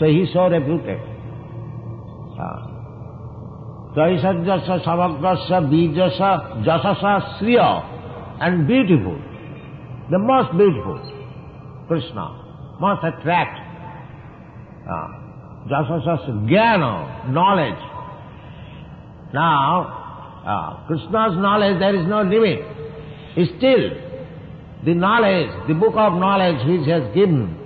So 0.01 0.07
he 0.07 0.27
is 0.27 0.33
so 0.33 0.49
reputed. 0.49 0.99
Ah. 2.35 2.67
Traisajyasya 3.95 4.83
samagrasya 4.83 5.59
bijasya 5.71 6.65
jasasa 6.67 7.39
sriya 7.39 7.71
and 8.41 8.67
beautiful. 8.67 9.19
The 10.11 10.19
most 10.19 10.51
beautiful. 10.59 10.99
Krishna 11.87 12.27
must 12.81 13.05
attract. 13.05 13.61
Ah. 14.89 15.09
Jasasa 15.71 16.49
jnana, 16.51 17.31
knowledge. 17.31 17.83
Now, 19.33 20.00
uh, 20.45 20.87
Krishna's 20.87 21.37
knowledge, 21.37 21.79
there 21.79 21.95
is 21.95 22.07
no 22.07 22.23
limit. 22.23 22.61
Still, 23.59 23.91
the 24.85 24.95
knowledge, 24.95 25.69
the 25.69 25.75
book 25.75 25.95
of 25.97 26.15
knowledge 26.15 26.67
which 26.67 26.89
has 26.89 27.15
given, 27.15 27.57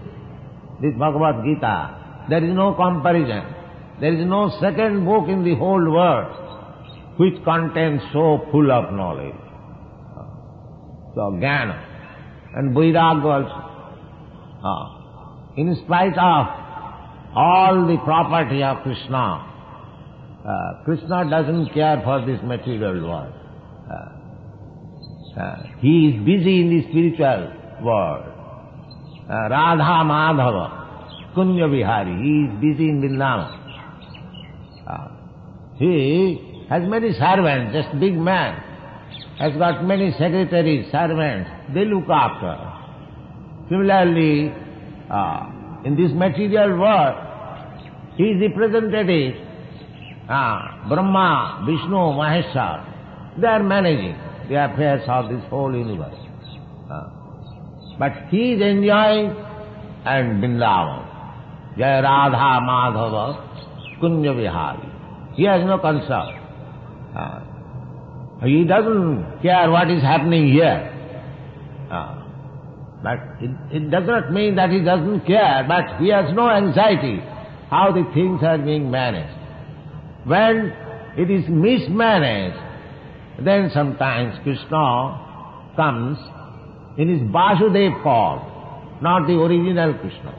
this 0.83 0.93
Bhagavad 0.99 1.45
Gita, 1.45 2.27
there 2.29 2.45
is 2.45 2.55
no 2.55 2.75
comparison. 2.75 3.55
There 4.01 4.13
is 4.13 4.27
no 4.27 4.51
second 4.61 5.05
book 5.05 5.29
in 5.29 5.45
the 5.45 5.55
whole 5.55 5.91
world 5.91 6.41
which 7.19 7.43
contains 7.45 8.03
so 8.13 8.47
full 8.51 8.73
of 8.73 8.93
knowledge. 8.93 9.35
So, 11.15 11.31
Jnana 11.39 11.95
and 12.57 12.75
Vairagya 12.75 13.25
also. 13.25 13.71
Uh, 14.65 15.05
in 15.57 15.77
spite 15.85 16.19
of 16.19 16.47
all 17.37 17.87
the 17.87 17.99
property 18.05 18.63
of 18.63 18.83
Krishna, 18.83 19.54
uh, 20.47 20.85
Krishna 20.85 21.29
doesn't 21.31 21.73
care 21.73 22.01
for 22.05 22.25
this 22.27 22.41
material 22.43 23.09
world. 23.09 23.33
Uh, 23.91 25.41
uh, 25.41 25.57
he 25.81 26.09
is 26.09 26.25
busy 26.25 26.61
in 26.61 26.69
the 26.71 26.83
spiritual 26.91 27.51
world. 27.83 28.25
Uh, 29.29 29.49
Radha 29.49 30.05
Madhava, 30.05 31.35
Kunja 31.35 31.69
Vihari, 31.71 32.15
he 32.23 32.45
is 32.45 32.53
busy 32.61 32.89
in 32.91 33.01
Vrindavan. 33.01 33.61
He 35.79 36.67
has 36.69 36.83
many 36.89 37.13
servants, 37.15 37.75
just 37.75 37.99
big 37.99 38.15
man, 38.15 38.63
has 39.39 39.57
got 39.57 39.83
many 39.85 40.13
secretaries, 40.13 40.87
servants, 40.93 41.51
they 41.75 41.85
look 41.85 42.09
after. 42.09 42.57
Similarly, 43.69 44.53
in 45.85 45.97
this 45.97 46.13
material 46.15 46.79
world, 46.79 47.17
he 48.17 48.25
is 48.25 48.41
representative, 48.41 49.35
uh, 50.29 50.89
Brahma, 50.89 51.65
Vishnu, 51.67 51.97
Maheshwar, 52.19 53.41
they 53.41 53.47
are 53.47 53.63
managing 53.63 54.17
the 54.49 54.65
affairs 54.65 55.03
of 55.09 55.29
this 55.29 55.43
whole 55.51 55.75
universe. 55.75 56.15
Uh, 56.91 57.09
but 57.99 58.13
he 58.31 58.53
is 58.53 58.63
enjoying 58.63 59.35
and 60.05 60.43
Vrindavan. 60.43 61.77
Jai 61.79 62.01
Radha 62.01 62.61
Madhava 62.63 64.01
Kunja 64.01 64.35
Vihari. 64.37 65.35
He 65.37 65.45
has 65.45 65.65
no 65.65 65.79
concern. 65.79 66.41
Uh, 67.17 67.41
he 68.45 68.65
doesn't 68.65 69.41
care 69.43 69.71
what 69.71 69.91
is 69.91 70.03
happening 70.03 70.53
here. 70.53 70.91
Uh, 71.91 72.21
But 73.05 73.21
it, 73.45 73.51
it 73.71 73.91
does 73.91 74.07
not 74.07 74.33
mean 74.33 74.55
that 74.57 74.71
he 74.71 74.81
doesn't 74.81 75.27
care, 75.27 75.65
but 75.69 76.01
he 76.01 76.09
has 76.09 76.33
no 76.35 76.49
anxiety 76.49 77.21
how 77.69 77.93
the 77.93 78.05
things 78.15 78.41
are 78.43 78.57
being 78.57 78.91
managed. 78.91 79.37
When 80.25 80.73
it 81.17 81.31
is 81.31 81.45
mismanaged, 81.49 83.45
then 83.45 83.71
sometimes 83.75 84.39
Krishna 84.43 85.73
comes 85.77 86.19
in 86.97 87.09
his 87.09 87.21
Vasudev 87.31 88.03
form, 88.03 88.41
not 89.03 89.27
the 89.27 89.35
original 89.35 89.95
Krishna. 89.95 90.35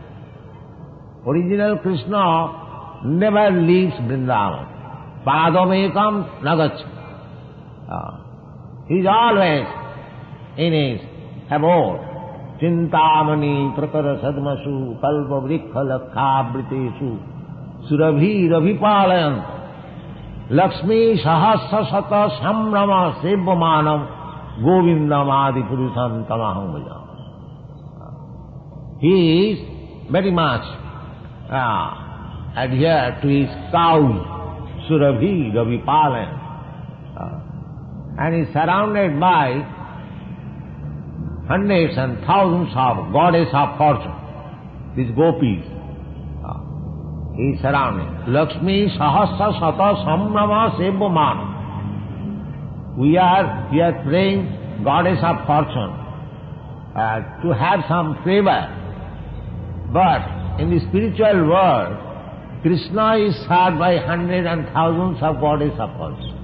Original 1.27 1.77
Krishna 1.79 3.03
never 3.05 3.51
leaves 3.61 3.93
Vrindavan. 3.93 5.23
Padamekam 5.25 6.41
nagacha. 6.41 6.91
Uh, 7.89 8.17
he 8.87 8.95
is 8.95 9.05
always 9.07 9.67
in 10.57 10.73
his 10.73 11.01
abode. 11.51 11.99
Chintamani 12.61 13.75
prakara 13.77 14.21
sadmasu 14.23 14.99
kalpa 15.01 15.41
vrikha 15.45 15.81
lakhabhritesu 15.83 17.19
surabhi 17.89 18.49
samrama 22.41 23.01
sevvamanam 23.21 24.01
govindam 24.63 25.29
adi 25.29 25.61
purusham 25.69 26.25
tamaham 26.27 26.67
bhajam. 26.73 27.01
He 29.01 29.51
is 29.51 29.59
very 30.11 30.31
much 30.31 30.65
uh, 31.51 31.87
adhered 32.55 33.21
to 33.21 33.27
his 33.27 33.49
cow, 33.71 33.99
Surabhi, 34.87 35.51
Ravipalan. 35.53 36.31
Uh, 37.19 37.39
and 38.19 38.47
is 38.47 38.53
surrounded 38.53 39.19
by 39.19 39.47
hundreds 41.47 41.97
and 41.97 42.23
thousands 42.25 42.71
of 42.75 43.11
goddess 43.11 43.49
of 43.53 43.77
fortune, 43.77 44.15
these 44.95 45.11
gopis. 45.15 45.74
He 47.37 47.43
is. 47.51 47.59
Lakshmi 47.61 48.87
Sahasra 48.97 49.59
Sata 49.59 50.05
Samrama 50.05 50.79
Sevvaman. 50.79 51.37
We 52.97 53.17
are, 53.17 53.69
we 53.73 53.81
are 53.81 54.03
praying 54.03 54.81
goddess 54.85 55.19
of 55.21 55.45
fortune 55.45 55.91
uh, 56.95 57.41
to 57.43 57.53
have 57.53 57.83
some 57.89 58.15
favor. 58.23 58.71
But 59.91 60.61
in 60.61 60.69
the 60.71 60.79
spiritual 60.87 61.49
world, 61.49 61.97
Krishna 62.61 63.17
is 63.17 63.35
served 63.47 63.79
by 63.79 63.97
hundreds 63.97 64.47
and 64.47 64.65
thousands 64.73 65.21
of 65.21 65.41
goddess 65.41 65.75
of 65.77 65.91
fortune. 65.97 66.35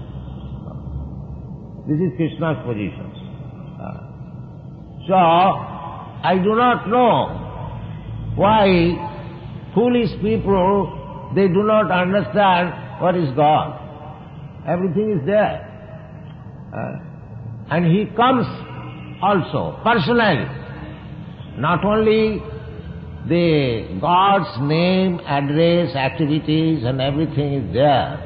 This 1.88 1.98
is 1.98 2.12
Krishna's 2.18 2.58
position. 2.68 3.08
Uh, 3.80 5.08
so, 5.08 5.16
I 5.16 6.36
do 6.38 6.54
not 6.54 6.88
know 6.90 8.36
why 8.36 9.11
Foolish 9.74 10.12
people, 10.22 11.32
they 11.36 11.48
do 11.48 11.64
not 11.64 11.92
understand 11.92 13.02
what 13.02 13.16
is 13.16 13.30
God. 13.36 13.80
Everything 14.68 15.20
is 15.20 15.26
there. 15.26 15.68
Uh, 16.74 17.76
and 17.76 17.86
He 17.86 18.06
comes 18.16 18.46
also, 19.22 19.80
personally. 19.84 20.46
Not 21.58 21.86
only 21.86 22.42
the 23.28 23.98
God's 24.02 24.62
name, 24.62 25.20
address, 25.26 25.96
activities 25.96 26.84
and 26.84 27.00
everything 27.00 27.54
is 27.54 27.74
there, 27.74 28.18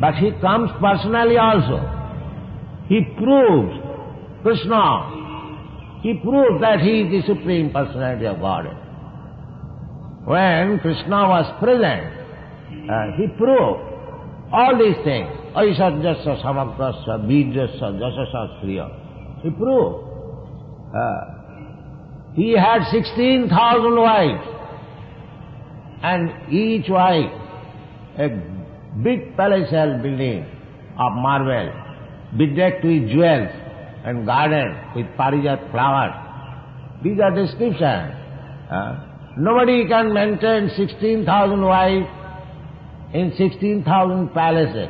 but 0.00 0.14
He 0.14 0.32
comes 0.40 0.70
personally 0.80 1.36
also. 1.36 1.80
He 2.88 3.02
proves, 3.16 3.78
Krishna, 4.42 6.00
He 6.02 6.20
proves 6.22 6.60
that 6.60 6.80
He 6.80 7.02
is 7.02 7.26
the 7.26 7.34
Supreme 7.34 7.72
Personality 7.72 8.26
of 8.26 8.38
Godhead. 8.40 8.85
When 10.26 10.80
Krishna 10.80 11.28
was 11.28 11.46
present, 11.62 12.10
uh, 12.90 13.16
he 13.16 13.28
proved 13.38 13.80
all 14.52 14.76
these 14.76 14.98
things. 15.04 15.30
Aisarjasya 15.54 16.42
samakrasya 16.42 17.22
bijasya 17.30 17.94
jasasya 17.94 18.60
sriya. 18.60 19.42
He 19.42 19.50
proved. 19.50 20.02
Uh, 20.90 21.36
he 22.34 22.52
had 22.58 22.82
16,000 22.90 23.96
wives. 23.96 24.48
And 26.02 26.52
each 26.52 26.88
wife 26.88 27.30
a 28.18 28.28
big 29.02 29.36
palatial 29.36 29.98
building 30.02 30.44
of 30.98 31.12
marble, 31.12 31.70
bedecked 32.36 32.84
with 32.84 33.08
jewels 33.10 33.48
and 34.04 34.26
garden 34.26 34.74
with 34.96 35.06
parijat 35.18 35.70
flowers. 35.70 36.14
These 37.04 37.20
are 37.20 37.34
descriptions. 37.34 38.14
Uh, 38.70 39.15
Nobody 39.38 39.86
can 39.86 40.14
maintain 40.14 40.70
16,000 40.76 41.60
wives 41.62 42.06
in 43.12 43.32
16,000 43.36 44.32
palaces. 44.32 44.88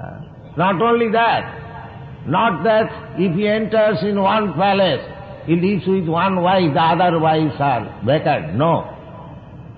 Uh, 0.00 0.20
not 0.56 0.80
only 0.80 1.10
that, 1.12 2.24
not 2.26 2.62
that 2.64 3.14
if 3.18 3.36
he 3.36 3.46
enters 3.46 3.98
in 4.02 4.20
one 4.20 4.54
palace, 4.54 5.04
he 5.46 5.56
lives 5.56 5.86
with 5.86 6.08
one 6.08 6.40
wife, 6.40 6.72
the 6.72 6.80
other 6.80 7.18
wives 7.18 7.54
are 7.58 8.02
better. 8.06 8.52
No. 8.52 8.88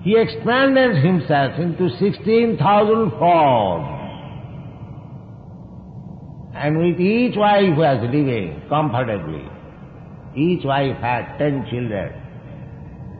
He 0.03 0.15
expanded 0.15 1.03
himself 1.03 1.59
into 1.59 1.89
16,000 1.97 3.11
forms. 3.19 3.95
And 6.55 6.77
with 6.77 6.99
each 7.01 7.35
wife 7.35 7.75
was 7.75 7.99
living 8.03 8.61
comfortably. 8.69 9.43
Each 10.35 10.63
wife 10.63 10.97
had 10.97 11.37
ten 11.37 11.65
children. 11.69 12.24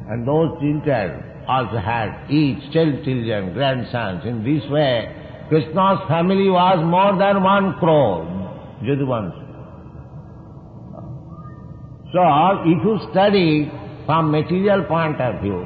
And 0.10 0.28
those 0.28 0.60
children 0.60 1.24
also 1.48 1.78
had 1.78 2.30
each 2.30 2.60
still 2.70 2.92
children, 3.04 3.54
grandsons. 3.54 4.26
In 4.26 4.44
this 4.44 4.70
way, 4.70 5.10
Krishna's 5.50 6.00
family 6.08 6.50
was 6.50 6.78
more 6.86 7.18
than 7.18 7.44
one 7.44 7.78
crore, 7.80 8.26
Jaduvanshi. 8.84 9.46
So, 12.14 12.22
if 12.66 12.84
you 12.84 13.00
study 13.12 13.72
from 14.06 14.32
material 14.32 14.84
point 14.86 15.20
of 15.20 15.42
view, 15.42 15.66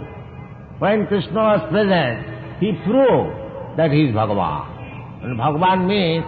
when 0.79 1.07
Krishna 1.07 1.33
was 1.33 1.61
present, 1.69 2.59
he 2.59 2.71
proved 2.83 3.77
that 3.77 3.91
he 3.91 4.05
is 4.05 4.15
Bhagavan. 4.15 5.23
And 5.23 5.39
Bhagavan 5.39 5.87
means 5.87 6.25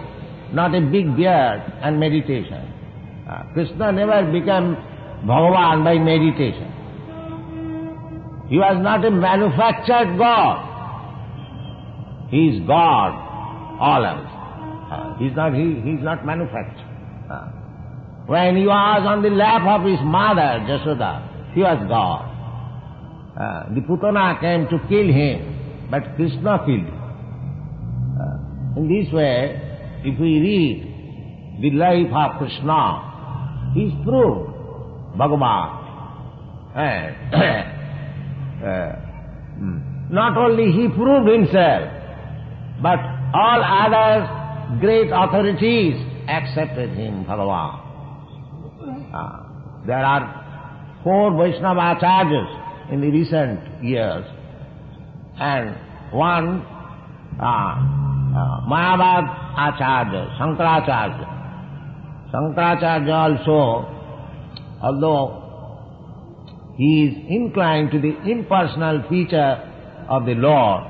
not 0.54 0.74
a 0.74 0.80
big 0.80 1.16
beard 1.16 1.60
and 1.82 1.98
meditation. 1.98 2.72
Uh, 3.28 3.44
Krishna 3.54 3.92
never 3.92 4.30
became 4.30 4.76
Bhagavan 5.24 5.84
by 5.84 5.98
meditation. 5.98 6.71
He 8.52 8.58
was 8.58 8.76
not 8.82 9.02
a 9.02 9.10
manufactured 9.10 10.18
God. 10.18 10.68
He 12.28 12.48
is 12.48 12.60
God, 12.66 13.12
all 13.80 14.04
Uh, 14.04 15.16
he's 15.16 15.34
not, 15.34 15.54
he, 15.54 15.80
he's 15.80 16.04
not 16.04 16.26
manufactured. 16.26 16.84
Uh, 17.32 17.48
when 18.26 18.56
he 18.56 18.66
was 18.66 19.06
on 19.08 19.22
the 19.22 19.30
lap 19.30 19.62
of 19.64 19.86
his 19.88 19.98
mother, 20.04 20.60
Jasoda, 20.68 21.54
he 21.54 21.62
was 21.62 21.80
God. 21.88 22.28
Uh, 23.40 23.72
the 23.72 23.80
Putana 23.80 24.38
came 24.38 24.68
to 24.68 24.78
kill 24.86 25.08
him, 25.08 25.88
but 25.90 26.14
Krishna 26.16 26.58
killed 26.66 26.92
him. 26.92 27.00
In 28.76 28.86
this 28.86 29.10
way, 29.14 29.56
if 30.04 30.20
we 30.20 30.40
read 30.40 31.58
the 31.62 31.70
life 31.70 32.12
of 32.12 32.36
Krishna, 32.36 33.72
he 33.72 33.84
is 33.84 33.94
proved 34.04 34.52
Bhagavan. 35.16 35.78
not 40.10 40.36
only 40.36 40.70
he 40.72 40.88
proved 40.88 41.28
himself, 41.28 41.88
but 42.82 42.98
all 43.34 43.62
other 43.62 44.78
great 44.80 45.10
authorities 45.10 45.94
accepted 46.28 46.90
him, 46.90 47.24
Bhagavan. 47.24 47.80
Uh, 49.12 49.86
there 49.86 50.04
are 50.04 51.00
four 51.02 51.36
Vaishnava 51.36 51.96
acharyas 51.96 52.92
in 52.92 53.00
the 53.00 53.10
recent 53.10 53.84
years, 53.84 54.24
and 55.38 55.76
one 56.12 56.62
uh, 57.40 57.44
uh, 57.44 58.60
Mayavad 58.68 59.26
Acharya, 59.56 60.36
Shankaracharya. 60.38 61.26
Shankaracharya 62.32 63.12
also, 63.12 63.88
although 64.82 65.41
he 66.76 67.04
is 67.04 67.14
inclined 67.28 67.90
to 67.92 68.00
the 68.00 68.16
impersonal 68.30 69.02
feature 69.08 69.68
of 70.08 70.24
the 70.26 70.34
Lord, 70.34 70.84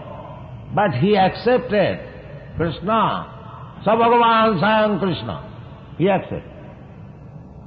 but 0.75 0.93
he 0.93 1.17
accepted 1.17 2.01
Krishna, 2.57 3.81
Sabhagavan 3.85 4.61
Sayam 4.61 4.99
Krishna. 5.01 5.95
He 5.99 6.09
accepted. 6.09 6.51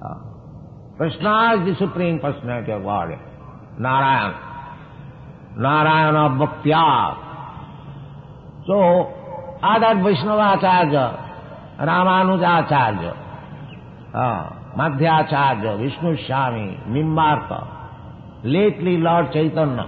Uh, 0.02 0.16
Krishna 0.98 1.60
is 1.60 1.74
the 1.74 1.86
Supreme 1.86 2.20
Personality 2.20 2.72
of 2.72 2.84
Godhead, 2.84 3.20
Narayan. 3.80 4.46
Narayana 5.58 6.36
Bhaktya. 6.36 7.24
So, 8.68 9.14
other 9.64 10.04
Vaishnava 10.04 10.58
Acharya, 10.58 11.08
Ramanujacharya, 11.80 13.14
uh, 14.14 14.50
Madhvacharya, 14.78 15.78
Vishnu 15.80 16.18
Swami, 16.28 16.78
Nimbarka, 16.90 17.76
lately 18.46 18.98
Lord 18.98 19.34
Chaitanya, 19.34 19.88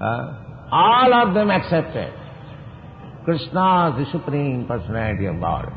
uh, 0.00 0.68
all 0.72 1.12
of 1.14 1.34
them 1.34 1.50
accepted 1.50 2.12
Krishna 3.26 3.90
is 3.90 4.06
the 4.06 4.12
Supreme 4.12 4.66
Personality 4.68 5.26
of 5.26 5.40
God. 5.40 5.72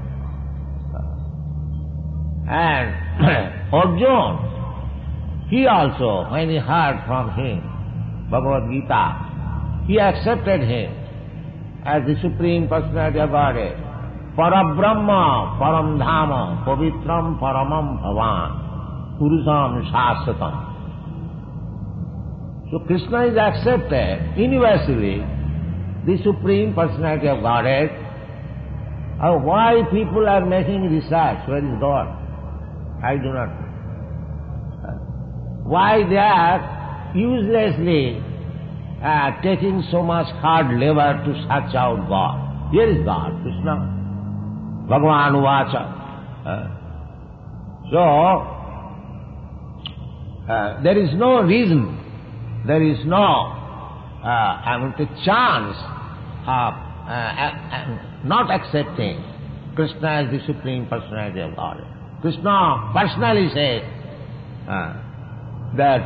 And 2.47 2.93
Arjuna, 3.73 5.47
he 5.49 5.65
also, 5.65 6.29
when 6.31 6.49
he 6.49 6.57
heard 6.57 7.01
from 7.07 7.33
him 7.33 8.29
Bhagavad 8.29 8.69
Gita, 8.69 9.85
he 9.87 9.99
accepted 9.99 10.61
him 10.61 10.93
as 11.85 12.03
the 12.05 12.21
Supreme 12.21 12.67
Personality 12.67 13.17
of 13.17 13.31
Godhead. 13.31 13.77
Parabrahma, 14.37 15.57
Param 15.57 15.97
Dhama, 15.97 16.63
Pavitram 16.65 17.39
Paramam 17.41 17.97
Bhavan, 17.97 19.17
Purusam 19.17 19.89
Shasatam. 19.91 20.68
So 22.71 22.79
Krishna 22.85 23.25
is 23.27 23.37
accepted 23.37 24.33
universally, 24.37 25.25
the 26.05 26.17
Supreme 26.23 26.73
Personality 26.75 27.27
of 27.27 27.41
Godhead. 27.41 27.89
Uh, 29.21 29.33
why 29.39 29.81
people 29.91 30.27
are 30.29 30.45
making 30.45 30.83
research, 30.83 31.47
where 31.47 31.57
is 31.57 31.79
God? 31.79 32.07
I 33.03 33.15
do 33.17 33.33
not 33.33 33.47
know. 33.47 33.69
Why 35.63 36.03
they 36.09 36.17
are 36.17 37.11
uselessly 37.15 38.23
uh, 39.03 39.41
taking 39.41 39.83
so 39.91 40.03
much 40.03 40.27
hard 40.37 40.79
labor 40.79 41.23
to 41.25 41.33
search 41.43 41.75
out 41.75 42.07
God. 42.07 42.71
Here 42.71 42.89
is 42.89 43.03
God, 43.05 43.41
Krishna. 43.41 43.95
Bhagavan 44.89 45.33
Uvacha. 45.37 45.83
Uh, 46.45 46.67
so, 47.91 47.99
uh, 50.51 50.81
there 50.81 50.97
is 50.97 51.13
no 51.15 51.41
reason, 51.41 51.97
there 52.65 52.83
is 52.83 52.97
no, 53.05 53.15
uh, 54.23 54.27
I 54.27 54.77
mean, 54.81 54.93
the 54.97 55.05
chance 55.23 55.77
of 56.47 56.73
uh, 57.09 57.11
uh, 57.11 58.21
not 58.23 58.51
accepting 58.51 59.23
Krishna 59.75 60.07
as 60.07 60.31
the 60.31 60.39
Supreme 60.45 60.85
Personality 60.87 61.39
of 61.39 61.55
God. 61.55 61.81
Krishna 62.21 62.91
personally 62.93 63.49
says 63.49 63.81
uh, 64.67 64.93
that 65.77 66.05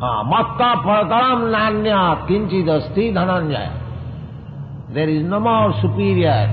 Matta 0.00 0.82
Parataram 0.84 1.48
Nanya 1.54 2.28
Kinchid 2.28 2.68
Asti 2.68 3.12
Dhananjaya. 3.12 3.80
There 4.92 5.08
is 5.08 5.22
no 5.22 5.40
more 5.40 5.72
superior 5.80 6.50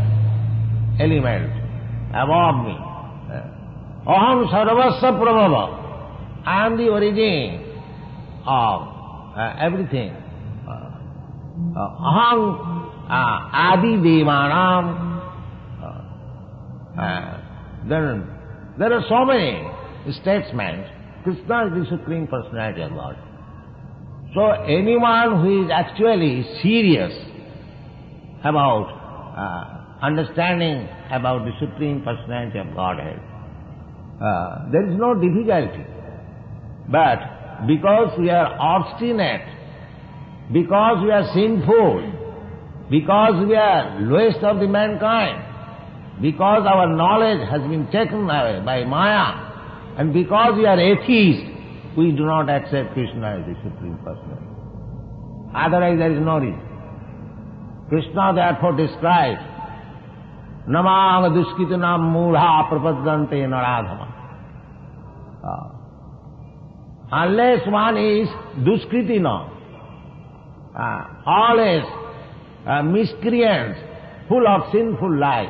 element 0.99 1.51
above 2.13 2.65
me. 2.65 2.77
Aham 4.07 4.47
Sarvasya 4.49 5.11
Prabhava. 5.19 6.43
I 6.45 6.65
am 6.67 6.77
the 6.77 6.87
origin 6.89 7.63
of 8.45 8.81
uh, 8.81 8.90
everything. 9.37 10.11
Uh, 10.11 11.79
aham 11.79 12.81
uh, 13.11 13.49
Adi 13.53 13.97
Devanam. 13.97 14.85
then 17.87 18.27
there 18.79 18.93
are 18.93 19.03
so 19.09 19.25
many 19.25 19.69
statesmen. 20.21 20.85
Krishna 21.23 21.67
is 21.67 21.89
the 21.89 21.97
Supreme 21.97 22.27
Personality 22.27 22.81
of 22.81 22.91
God. 22.91 23.17
So 24.33 24.49
anyone 24.63 25.41
who 25.43 25.65
is 25.65 25.71
actually 25.71 26.43
serious 26.63 27.13
about 28.43 28.87
uh, 29.37 30.05
understanding 30.05 30.87
about 31.11 31.43
the 31.45 31.51
Supreme 31.59 32.01
Personality 32.01 32.59
of 32.59 32.73
Godhead, 32.73 33.19
uh, 34.21 34.71
there 34.71 34.89
is 34.89 34.97
no 34.97 35.13
difficulty. 35.15 35.85
But 36.89 37.40
because 37.67 38.17
we 38.19 38.29
are 38.29 38.57
obstinate, 38.59 39.47
because 40.51 41.03
we 41.03 41.11
are 41.11 41.25
sinful, 41.33 42.87
because 42.89 43.45
we 43.47 43.55
are 43.55 43.99
lowest 44.01 44.39
of 44.39 44.59
the 44.59 44.67
mankind, 44.67 46.21
because 46.21 46.65
our 46.67 46.87
knowledge 46.95 47.47
has 47.49 47.61
been 47.61 47.85
taken 47.91 48.29
away 48.29 48.61
by 48.65 48.83
Maya, 48.85 49.97
and 49.97 50.13
because 50.13 50.55
we 50.55 50.65
are 50.65 50.79
atheists, 50.79 51.47
we 51.97 52.11
do 52.11 52.25
not 52.25 52.49
accept 52.49 52.93
Krishna 52.93 53.39
as 53.39 53.45
the 53.45 53.55
Supreme 53.63 53.97
Personality. 53.97 54.47
Otherwise 55.53 55.97
there 55.99 56.13
is 56.13 56.23
no 56.23 56.37
reason. 56.39 56.67
Krishna 57.89 58.31
therefore 58.33 58.77
describes, 58.77 59.41
Namang 60.67 61.33
duskitanam 61.33 62.13
mudha 62.13 62.69
prapadante 62.69 63.33
naradhama. 63.49 64.10
Unless 67.11 67.67
one 67.67 67.97
is 67.97 68.27
duskritina, 68.65 69.49
uh, 70.77 71.05
always 71.25 71.83
uh, 72.67 72.83
miscreant, 72.83 73.77
full 74.29 74.47
of 74.47 74.71
sinful 74.71 75.19
life, 75.19 75.49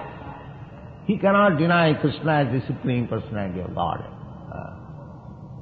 he 1.06 1.17
cannot 1.17 1.58
deny 1.58 1.93
Krishna 1.93 2.45
as 2.45 2.47
the 2.47 2.67
Supreme 2.67 3.08
Personality 3.08 3.60
of 3.60 3.76
God. 3.76 4.12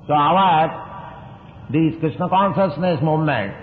So 0.10 0.16
our, 0.16 1.68
this 1.72 1.94
Krishna 2.00 2.28
consciousness 2.30 3.00
movement 3.04 3.54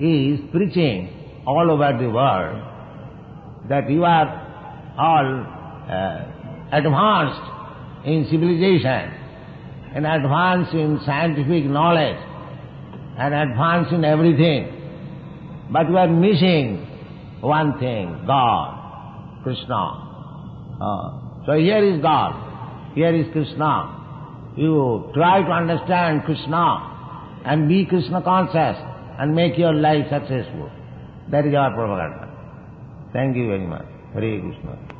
is 0.00 0.40
preaching 0.50 1.42
all 1.46 1.70
over 1.70 1.96
the 1.96 2.10
world 2.10 2.60
that 3.68 3.88
you 3.88 4.02
are 4.02 4.26
all 4.98 5.46
uh, 5.88 6.76
advanced 6.76 8.04
in 8.04 8.26
civilization 8.28 9.23
and 9.94 10.06
advance 10.06 10.68
in 10.72 11.00
scientific 11.06 11.64
knowledge 11.64 12.18
and 13.16 13.32
advance 13.32 13.88
in 13.92 14.04
everything. 14.04 14.70
But 15.70 15.88
we 15.88 15.96
are 15.96 16.08
missing 16.08 16.86
one 17.40 17.78
thing, 17.78 18.24
God, 18.26 19.42
Krishna. 19.44 20.76
Uh, 20.80 21.46
so 21.46 21.52
here 21.52 21.84
is 21.84 22.02
God, 22.02 22.94
here 22.94 23.14
is 23.14 23.26
Krishna. 23.32 24.52
You 24.56 25.10
try 25.14 25.42
to 25.42 25.50
understand 25.50 26.24
Krishna 26.24 27.42
and 27.44 27.68
be 27.68 27.84
Krishna 27.86 28.22
conscious 28.22 28.76
and 29.18 29.34
make 29.34 29.56
your 29.58 29.74
life 29.74 30.06
successful. 30.10 30.70
That 31.30 31.46
is 31.46 31.54
our 31.54 31.72
propaganda. 31.72 32.30
Thank 33.12 33.36
you 33.36 33.46
very 33.46 33.66
much. 33.66 33.86
Hare 34.12 34.40
Krishna. 34.40 34.93